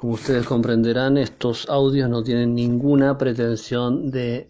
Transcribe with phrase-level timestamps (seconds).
[0.00, 4.48] Como ustedes comprenderán, estos audios no tienen ninguna pretensión de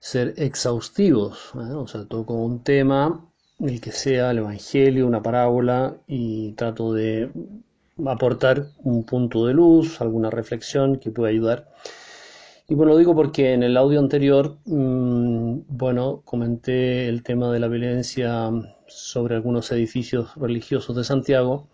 [0.00, 1.52] ser exhaustivos.
[1.56, 1.74] ¿eh?
[1.74, 3.22] O sea, toco un tema,
[3.60, 7.30] el que sea el Evangelio, una parábola, y trato de
[8.06, 11.68] aportar un punto de luz, alguna reflexión que pueda ayudar.
[12.66, 17.60] Y bueno, lo digo porque en el audio anterior, mmm, bueno, comenté el tema de
[17.60, 18.50] la violencia
[18.86, 21.68] sobre algunos edificios religiosos de Santiago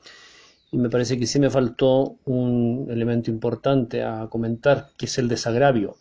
[0.70, 5.28] y me parece que sí me faltó un elemento importante a comentar, que es el
[5.28, 5.96] desagravio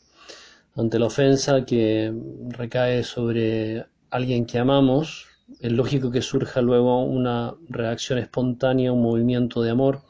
[0.77, 2.13] ante la ofensa que
[2.49, 5.25] recae sobre alguien que amamos.
[5.59, 10.02] Es lógico que surja luego una reacción espontánea, un movimiento de amor,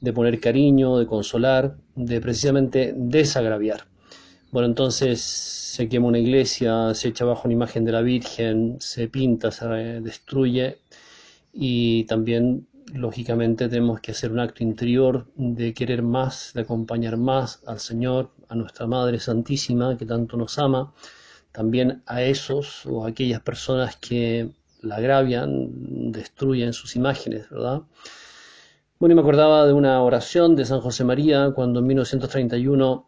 [0.00, 3.86] de poner cariño, de consolar, de precisamente desagraviar.
[4.52, 9.08] Bueno, entonces se quema una iglesia, se echa bajo una imagen de la Virgen, se
[9.08, 10.78] pinta, se destruye
[11.52, 17.62] y también lógicamente tenemos que hacer un acto interior de querer más, de acompañar más
[17.66, 20.92] al Señor, a nuestra Madre Santísima que tanto nos ama,
[21.52, 24.50] también a esos o a aquellas personas que
[24.82, 27.82] la agravian, destruyen sus imágenes, ¿verdad?
[28.98, 33.06] Bueno, y me acordaba de una oración de San José María cuando en 1931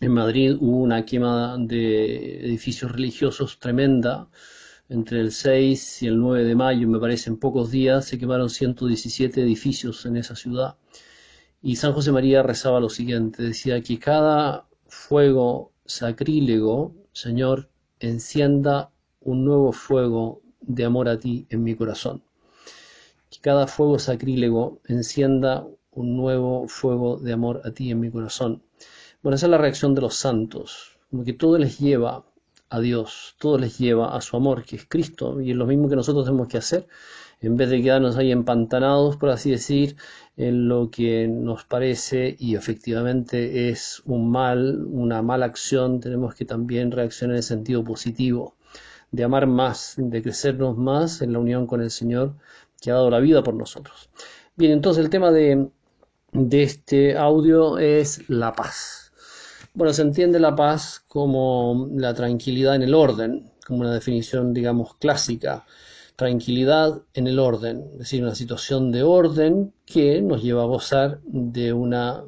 [0.00, 4.28] en Madrid hubo una quema de edificios religiosos tremenda,
[4.88, 8.48] entre el 6 y el 9 de mayo, me parece, en pocos días, se quemaron
[8.48, 10.76] 117 edificios en esa ciudad.
[11.60, 17.68] Y San José María rezaba lo siguiente, decía que cada fuego sacrílego, Señor,
[18.00, 22.22] encienda un nuevo fuego de amor a ti en mi corazón.
[23.30, 28.62] Que cada fuego sacrílego encienda un nuevo fuego de amor a ti en mi corazón.
[29.22, 32.24] Bueno, esa es la reacción de los santos, como que todo les lleva
[32.70, 35.88] a Dios, todo les lleva a su amor, que es Cristo, y es lo mismo
[35.88, 36.86] que nosotros tenemos que hacer,
[37.40, 39.96] en vez de quedarnos ahí empantanados, por así decir,
[40.36, 46.44] en lo que nos parece y efectivamente es un mal, una mala acción, tenemos que
[46.44, 48.56] también reaccionar en el sentido positivo,
[49.10, 52.34] de amar más, de crecernos más en la unión con el Señor
[52.80, 54.10] que ha dado la vida por nosotros.
[54.56, 55.68] Bien, entonces el tema de,
[56.32, 59.07] de este audio es la paz.
[59.78, 64.96] Bueno, se entiende la paz como la tranquilidad en el orden, como una definición, digamos,
[64.96, 65.66] clásica.
[66.16, 71.20] Tranquilidad en el orden, es decir, una situación de orden que nos lleva a gozar
[71.22, 72.24] de una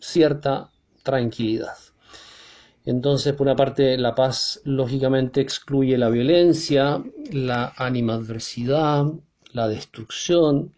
[0.00, 0.70] cierta
[1.02, 1.76] tranquilidad.
[2.86, 9.04] Entonces, por una parte, la paz lógicamente excluye la violencia, la animadversidad,
[9.52, 10.72] la destrucción,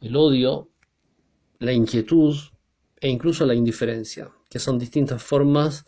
[0.00, 0.68] el odio,
[1.58, 2.36] la inquietud
[3.00, 5.86] e incluso la indiferencia que son distintas formas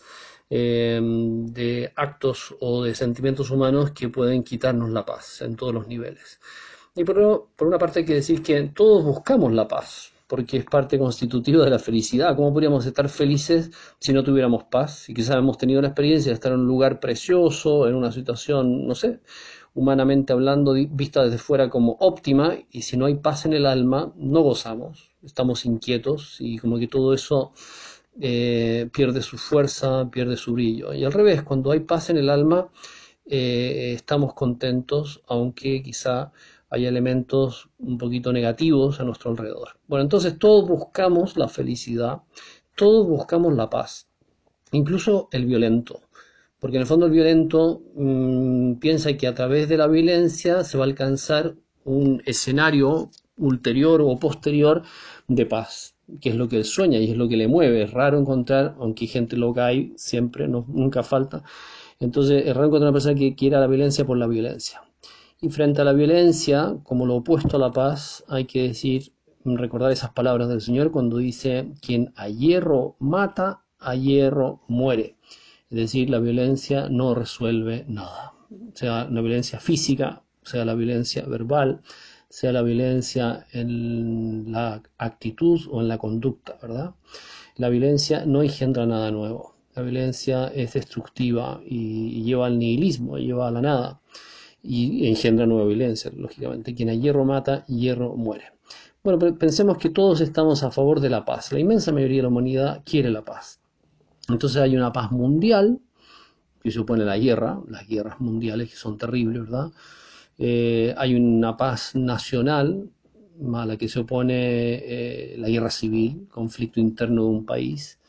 [0.48, 5.88] eh, de actos o de sentimientos humanos que pueden quitarnos la paz en todos los
[5.88, 6.40] niveles.
[6.94, 10.64] Y por, por una parte hay que decir que todos buscamos la paz, porque es
[10.64, 12.36] parte constitutiva de la felicidad.
[12.36, 15.08] ¿Cómo podríamos estar felices si no tuviéramos paz?
[15.08, 18.86] Y quizás hemos tenido la experiencia de estar en un lugar precioso, en una situación,
[18.86, 19.20] no sé,
[19.74, 24.12] humanamente hablando, vista desde fuera como óptima, y si no hay paz en el alma,
[24.16, 27.53] no gozamos, estamos inquietos y como que todo eso
[28.21, 30.93] eh, pierde su fuerza, pierde su brillo.
[30.93, 32.69] Y al revés, cuando hay paz en el alma,
[33.27, 36.33] eh, estamos contentos, aunque quizá
[36.71, 39.78] haya elementos un poquito negativos a nuestro alrededor.
[39.87, 42.22] Bueno, entonces todos buscamos la felicidad,
[42.77, 44.09] todos buscamos la paz,
[44.72, 46.00] incluso el violento.
[46.59, 50.78] Porque en el fondo el violento mmm, piensa que a través de la violencia se
[50.78, 54.82] va a alcanzar un escenario ulterior o posterior
[55.28, 57.82] de paz que es lo que él sueña y es lo que le mueve.
[57.82, 61.42] Es raro encontrar, aunque gente loca hay siempre, no, nunca falta.
[62.00, 64.82] Entonces es raro encontrar una persona que quiera la violencia por la violencia.
[65.41, 69.12] Y frente a la violencia, como lo opuesto a la paz, hay que decir,
[69.44, 75.16] recordar esas palabras del Señor cuando dice, quien a hierro mata, a hierro muere.
[75.71, 78.34] Es decir, la violencia no resuelve nada.
[78.75, 81.81] Sea la violencia física, sea la violencia verbal,
[82.32, 86.95] sea la violencia en la actitud o en la conducta, ¿verdad?
[87.56, 89.54] La violencia no engendra nada nuevo.
[89.74, 94.01] La violencia es destructiva y lleva al nihilismo, lleva a la nada
[94.62, 96.74] y engendra nueva violencia, lógicamente.
[96.74, 98.45] Quien a hierro mata, hierro muere.
[99.04, 101.53] Bueno, pensemos que todos estamos a favor de la paz.
[101.53, 103.60] La inmensa mayoría de la humanidad quiere la paz.
[104.30, 105.80] Entonces hay una paz mundial,
[106.62, 109.71] que supone la guerra, las guerras mundiales que son terribles, ¿verdad?
[110.44, 112.91] Eh, hay una paz nacional
[113.54, 118.00] a la que se opone eh, la guerra civil, conflicto interno de un país.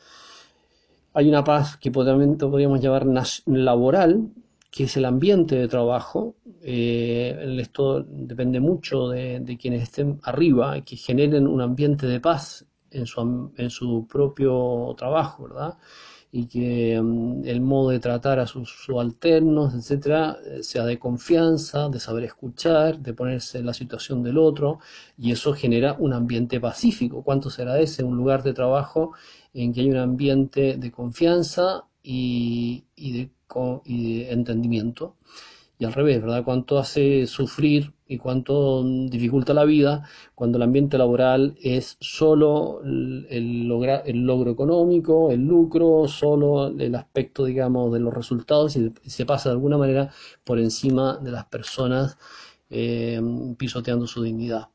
[1.12, 3.06] Hay una paz que podríamos llamar
[3.46, 4.30] laboral,
[4.72, 6.34] que es el ambiente de trabajo.
[6.60, 12.66] Eh, esto depende mucho de, de, quienes estén arriba, que generen un ambiente de paz
[12.90, 15.78] en su, en su propio trabajo, ¿verdad?
[16.36, 21.88] Y que mm, el modo de tratar a sus subalternos, etcétera, eh, sea de confianza,
[21.88, 24.80] de saber escuchar, de ponerse en la situación del otro,
[25.16, 27.22] y eso genera un ambiente pacífico.
[27.22, 29.12] ¿Cuánto se agradece un lugar de trabajo
[29.52, 33.30] en que hay un ambiente de confianza y, de,
[33.84, 35.14] y de entendimiento?
[35.78, 36.44] Y al revés, ¿verdad?
[36.44, 43.66] Cuánto hace sufrir y cuánto dificulta la vida cuando el ambiente laboral es solo el,
[43.66, 49.54] logro económico, el lucro, solo el aspecto, digamos, de los resultados y se pasa de
[49.54, 50.10] alguna manera
[50.44, 52.18] por encima de las personas
[52.70, 53.20] eh,
[53.58, 54.68] pisoteando su dignidad.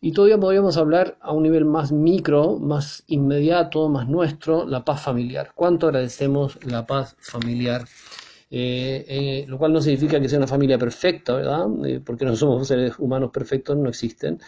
[0.00, 5.00] Y todavía podríamos hablar a un nivel más micro, más inmediato, más nuestro, la paz
[5.02, 5.52] familiar.
[5.54, 7.86] ¿Cuánto agradecemos la paz familiar?
[8.50, 11.66] Eh, eh, lo cual no significa que sea una familia perfecta, ¿verdad?
[11.86, 14.40] Eh, porque no somos seres humanos perfectos, no existen.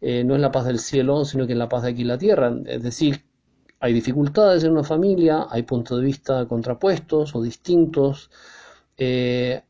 [0.00, 2.18] no es la paz del cielo, sino que es la paz de aquí en la
[2.18, 2.52] tierra.
[2.66, 3.24] Es decir,
[3.80, 8.30] hay dificultades en una familia, hay puntos de vista contrapuestos o distintos,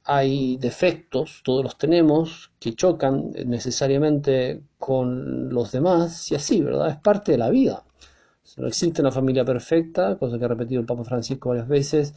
[0.04, 6.90] hay defectos, todos los tenemos, que chocan necesariamente con los demás, y así, ¿verdad?
[6.90, 7.84] Es parte de la vida.
[8.56, 12.14] No existe una familia perfecta, cosa que ha repetido el Papa Francisco varias veces,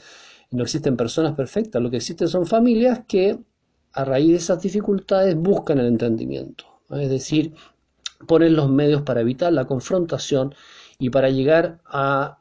[0.51, 3.39] no existen personas perfectas, lo que existen son familias que
[3.93, 7.53] a raíz de esas dificultades buscan el entendimiento, es decir,
[8.27, 10.53] ponen los medios para evitar la confrontación
[10.99, 12.39] y para llegar a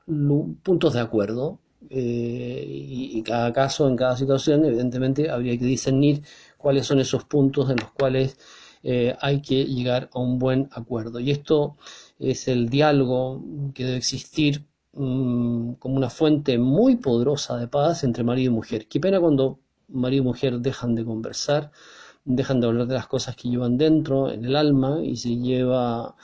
[0.63, 1.59] puntos de acuerdo.
[1.91, 6.23] Eh, y, cada caso, en cada situación, evidentemente habría que discernir
[6.57, 8.39] cuáles son esos puntos en los cuales
[8.85, 11.19] eh, hay que llegar a un buen acuerdo.
[11.19, 11.77] Y esto
[12.19, 13.43] es el diálogo
[13.75, 18.87] que debe existir como una fuente muy poderosa de paz entre marido y mujer.
[18.87, 19.59] Qué pena cuando
[19.89, 21.73] marido y mujer dejan de conversar,
[22.25, 26.15] dejan de hablar de las cosas que llevan dentro, en el alma, y se lleva,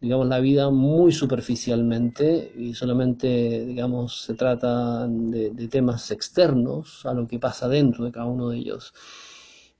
[0.00, 7.26] digamos, la vida muy superficialmente y solamente, digamos, se trata de temas externos a lo
[7.26, 8.94] que pasa dentro de cada uno de ellos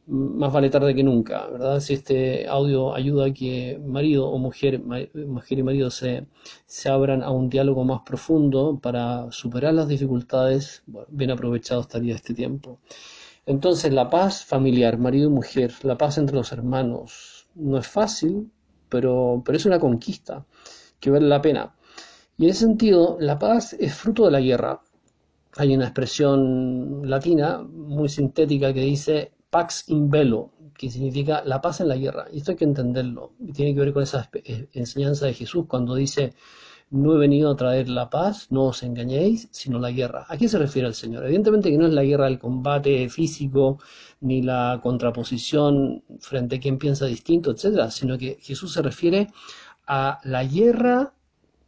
[0.06, 1.80] más vale tarde que nunca, ¿verdad?
[1.80, 6.26] Si este audio ayuda a que marido o mujer, mujer y marido se,
[6.66, 12.34] se abran a un diálogo más profundo para superar las dificultades, bien aprovechado estaría este
[12.34, 12.80] tiempo.
[13.46, 18.50] Entonces, la paz familiar, marido y mujer, la paz entre los hermanos, no es fácil,
[18.88, 20.44] pero, pero es una conquista
[21.00, 21.74] que vale la pena.
[22.38, 24.80] Y en ese sentido, la paz es fruto de la guerra.
[25.56, 31.82] Hay una expresión latina muy sintética que dice Pax in bello, que significa la paz
[31.82, 32.24] en la guerra.
[32.32, 33.34] Y esto hay que entenderlo.
[33.38, 36.32] Y tiene que ver con esa eh, enseñanza de Jesús cuando dice,
[36.88, 40.24] no he venido a traer la paz, no os engañéis, sino la guerra.
[40.30, 41.24] ¿A qué se refiere el Señor?
[41.24, 43.78] Evidentemente que no es la guerra del combate físico,
[44.20, 49.28] ni la contraposición frente a quien piensa distinto, etcétera, sino que Jesús se refiere
[49.86, 51.12] a la guerra,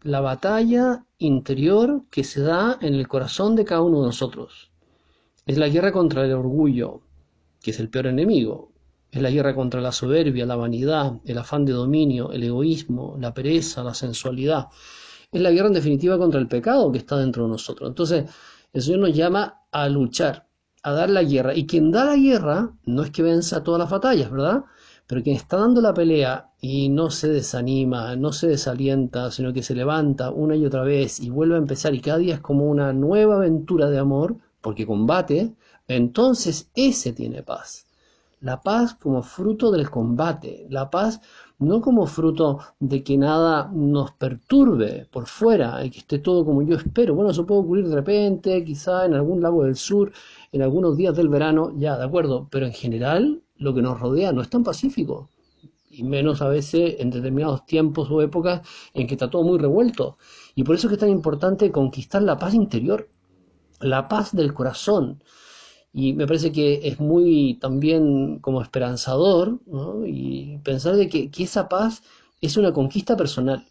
[0.00, 4.72] la batalla interior que se da en el corazón de cada uno de nosotros.
[5.44, 7.02] Es la guerra contra el orgullo,
[7.64, 8.72] que es el peor enemigo.
[9.10, 13.32] Es la guerra contra la soberbia, la vanidad, el afán de dominio, el egoísmo, la
[13.32, 14.66] pereza, la sensualidad.
[15.32, 17.88] Es la guerra en definitiva contra el pecado que está dentro de nosotros.
[17.88, 18.26] Entonces,
[18.70, 20.46] el Señor nos llama a luchar,
[20.82, 21.54] a dar la guerra.
[21.54, 24.64] Y quien da la guerra no es que venza todas las batallas, ¿verdad?
[25.06, 29.62] Pero quien está dando la pelea y no se desanima, no se desalienta, sino que
[29.62, 32.66] se levanta una y otra vez y vuelve a empezar y cada día es como
[32.66, 35.54] una nueva aventura de amor, porque combate,
[35.88, 37.86] entonces ese tiene paz.
[38.40, 41.20] La paz como fruto del combate, la paz
[41.58, 46.62] no como fruto de que nada nos perturbe por fuera y que esté todo como
[46.62, 47.14] yo espero.
[47.14, 50.12] Bueno, eso puede ocurrir de repente, quizá en algún lago del sur,
[50.52, 54.32] en algunos días del verano, ya, de acuerdo, pero en general lo que nos rodea
[54.32, 55.30] no es tan pacífico
[55.96, 58.62] y menos a veces en determinados tiempos o épocas
[58.94, 60.18] en que está todo muy revuelto.
[60.54, 63.08] Y por eso es que es tan importante conquistar la paz interior,
[63.80, 65.22] la paz del corazón,
[65.96, 69.60] y me parece que es muy también como esperanzador
[70.04, 72.02] y pensar de que, esa paz
[72.40, 73.64] es una conquista personal.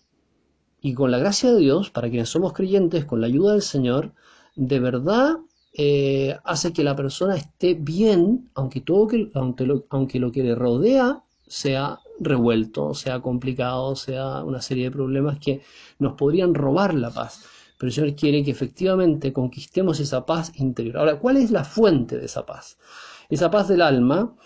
[0.81, 4.13] Y con la gracia de Dios, para quienes somos creyentes, con la ayuda del Señor,
[4.55, 5.35] de verdad
[5.73, 10.43] eh, hace que la persona esté bien, aunque, todo que, aunque, lo, aunque lo que
[10.43, 15.61] le rodea sea revuelto, sea complicado, sea una serie de problemas que
[15.99, 17.43] nos podrían robar la paz
[17.83, 20.99] pero el Señor quiere que efectivamente conquistemos esa paz interior.
[20.99, 22.77] Ahora, ¿cuál es la fuente de esa paz?
[23.29, 24.37] Esa paz del alma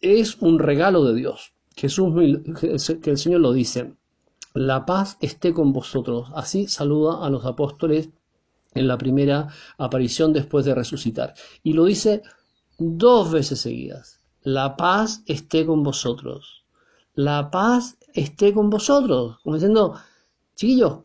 [0.00, 1.52] es un regalo de Dios.
[1.74, 2.14] Jesús,
[2.60, 3.96] que el Señor lo dice,
[4.54, 6.30] la paz esté con vosotros.
[6.36, 8.10] Así saluda a los apóstoles
[8.72, 11.34] en la primera aparición después de resucitar.
[11.64, 12.22] Y lo dice
[12.78, 14.20] dos veces seguidas.
[14.42, 16.66] La paz esté con vosotros.
[17.14, 19.40] La paz esté con vosotros.
[19.42, 19.96] Como diciendo,
[20.54, 20.98] Chiquillos,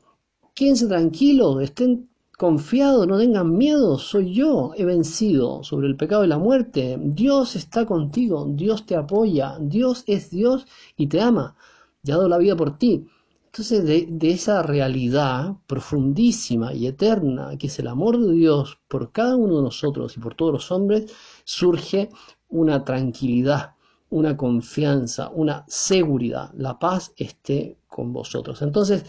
[0.57, 6.27] quédense tranquilos, estén confiados, no tengan miedo, soy yo, he vencido sobre el pecado y
[6.27, 6.97] la muerte.
[6.99, 10.65] Dios está contigo, Dios te apoya, Dios es Dios
[10.97, 11.55] y te ama,
[12.03, 13.05] y ha dado la vida por ti.
[13.45, 19.11] Entonces, de, de, esa realidad profundísima y eterna, que es el amor de Dios por
[19.11, 21.11] cada uno de nosotros y por todos los hombres,
[21.43, 22.09] surge
[22.49, 23.75] una tranquilidad,
[24.09, 26.51] una confianza, una seguridad.
[26.55, 28.61] La paz esté con vosotros.
[28.63, 29.05] Entonces,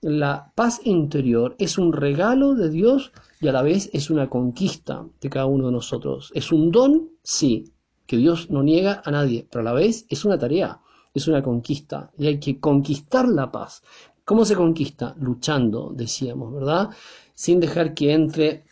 [0.00, 5.04] la paz interior es un regalo de Dios y a la vez es una conquista
[5.20, 6.30] de cada uno de nosotros.
[6.34, 7.72] Es un don, sí,
[8.06, 10.80] que Dios no niega a nadie, pero a la vez es una tarea,
[11.14, 13.82] es una conquista y hay que conquistar la paz.
[14.24, 15.14] ¿Cómo se conquista?
[15.18, 16.90] Luchando, decíamos, ¿verdad?
[17.34, 18.64] Sin dejar que entre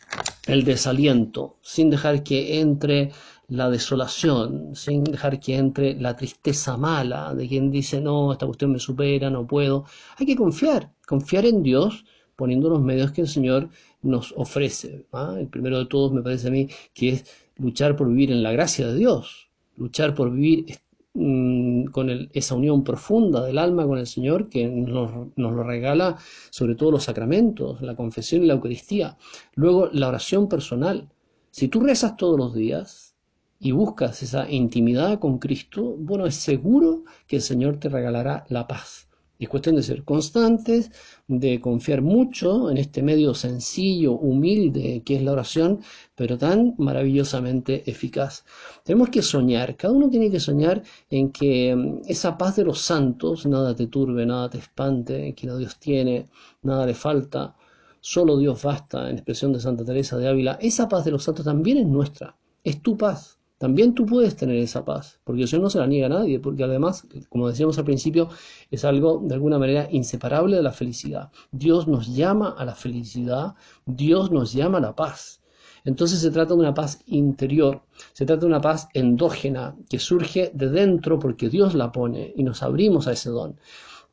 [0.47, 3.13] el desaliento, sin dejar que entre
[3.49, 8.73] la desolación, sin dejar que entre la tristeza mala de quien dice, no, esta cuestión
[8.73, 9.85] me supera, no puedo.
[10.19, 13.71] Hay que confiar, confiar en Dios poniendo los medios que el Señor
[14.03, 15.07] nos ofrece.
[15.13, 15.37] ¿ah?
[15.39, 17.25] El primero de todos me parece a mí que es
[17.57, 20.79] luchar por vivir en la gracia de Dios, luchar por vivir
[21.15, 26.19] mm, con esa unión profunda del alma con el Señor que nos, nos, lo regala
[26.51, 29.17] sobre todo los sacramentos, la confesión y la Eucaristía.
[29.55, 31.09] Luego la oración personal.
[31.51, 33.16] Si tú rezas todos los días,
[33.59, 38.67] y buscas esa intimidad con Cristo, bueno, es seguro que el Señor te regalará la
[38.67, 39.07] paz.
[39.39, 40.91] Es cuestión de ser constantes,
[41.29, 45.81] de confiar mucho en este medio sencillo, humilde que es la oración,
[46.15, 48.45] pero tan maravillosamente eficaz.
[48.83, 52.81] Tenemos que soñar, cada uno tiene que soñar en que mm, esa paz de los
[52.81, 56.29] santos, nada te turbe, nada te espante, que no Dios tiene,
[56.63, 57.55] nada le falta,
[58.01, 61.45] solo Dios basta, en expresión de Santa Teresa de Ávila, esa paz de los santos
[61.45, 62.35] también es nuestra,
[62.65, 66.07] es tu paz también tú puedes tener esa paz, porque Señor no se la niega
[66.07, 68.29] a nadie, porque además, como decíamos al principio,
[68.71, 71.31] es algo de alguna manera inseparable de la felicidad.
[71.53, 73.55] Dios nos llama a la felicidad,
[73.87, 75.41] Dios nos llama a la paz.
[75.87, 77.81] Entonces se trata de una paz interior,
[78.13, 82.43] se trata de una paz endógena que surge de dentro porque Dios la pone y
[82.43, 83.59] nos abrimos a ese don.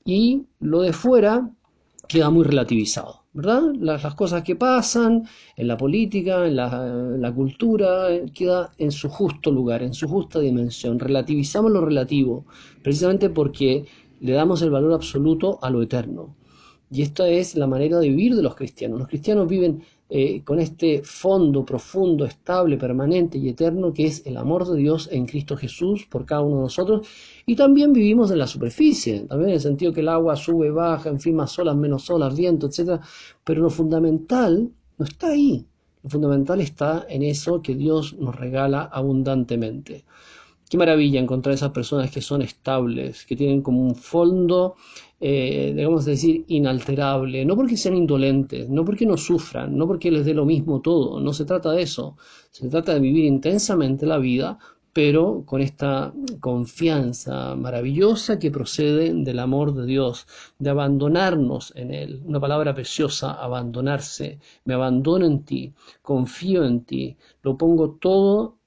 [0.06, 1.50] Y lo de fuera
[2.08, 3.23] queda muy relativizado.
[3.34, 3.64] ¿Verdad?
[3.80, 9.52] Las, cosas que pasan en la política, en la, cultura, eh, queda en su justo
[9.52, 11.00] lugar, en su justa dimensión.
[11.00, 12.46] Relativizamos lo relativo,
[12.84, 13.86] precisamente porque
[14.20, 16.36] le damos el valor absoluto a lo eterno.
[16.92, 19.00] Y esta es la manera de vivir de los cristianos.
[19.00, 19.84] Los cristianos viven
[20.16, 25.10] eh, con este fondo profundo, estable, permanente y eterno que es el amor de Dios
[25.12, 27.08] en Cristo Jesús por cada uno de nosotros.
[27.48, 31.10] Y también vivimos en la superficie, también en el sentido que el agua sube, baja,
[31.10, 33.02] en fin, más olas, menos olas, viento, etc.
[33.44, 35.66] Pero lo fundamental no está ahí.
[36.04, 40.06] Lo fundamental está en eso que Dios nos regala abundantemente.
[40.74, 44.74] Qué maravilla encontrar esas personas que son estables, que tienen como un fondo,
[45.22, 50.26] eh, digamos decir, inalterable, no porque sean indolentes, no porque no sufran, no porque les
[50.26, 52.18] dé lo mismo todo, no se trata de eso,
[52.50, 54.58] se trata de vivir intensamente la vida,
[54.92, 60.26] pero con esta confianza maravillosa que procede del amor de Dios,
[60.58, 62.24] de abandonarnos en Él.
[62.26, 64.40] Una palabra preciosa, abandonarse.
[64.66, 68.58] Me abandono en ti, confío en ti, lo pongo todo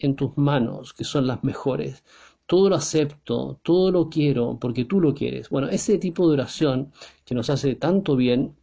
[0.00, 2.02] en tus manos, que son las mejores.
[2.46, 5.50] Todo lo acepto, todo lo quiero, porque tú lo quieres.
[5.50, 6.92] Bueno, ese tipo de oración
[7.24, 8.54] que nos hace tanto bien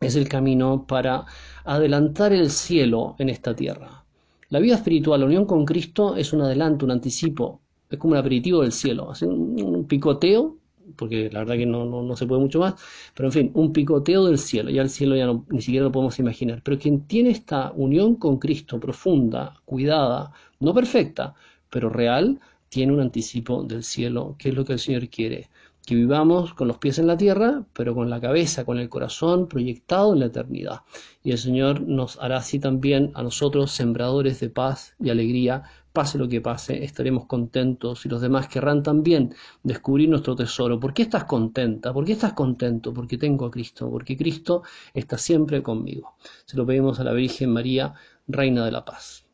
[0.00, 1.26] es el camino para
[1.64, 4.04] adelantar el cielo en esta tierra.
[4.48, 8.18] La vida espiritual, la unión con Cristo, es un adelanto, un anticipo, es como un
[8.18, 10.56] aperitivo del cielo, hace un, picoteo,
[10.96, 12.74] porque la verdad que no, no, se puede mucho más,
[13.14, 16.18] pero en fin, un picoteo del cielo, ya el cielo ya ni siquiera lo podemos
[16.18, 21.34] imaginar, pero quien tiene esta unión con Cristo profunda, cuidada, no perfecta,
[21.70, 25.50] pero real, tiene un anticipo del cielo, que es lo que el Señor quiere.
[25.84, 29.48] Que vivamos con los pies en la tierra, pero con la cabeza, con el corazón
[29.48, 30.82] proyectado en la eternidad.
[31.24, 35.64] Y el Señor nos hará así también a nosotros sembradores de paz y alegría.
[35.92, 40.78] Pase lo que pase, estaremos contentos y los demás querrán también descubrir nuestro tesoro.
[40.78, 41.92] ¿Por qué estás contenta?
[41.92, 42.94] ¿Por qué estás contento?
[42.94, 44.62] Porque tengo a Cristo, porque Cristo
[44.94, 46.14] está siempre conmigo.
[46.44, 47.94] Se lo pedimos a la Virgen María,
[48.28, 49.29] Reina de la Paz.